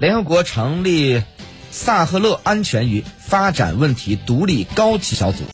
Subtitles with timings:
[0.00, 1.22] 联合国成立
[1.70, 5.44] 萨赫勒安全与发展问题独立高级小组。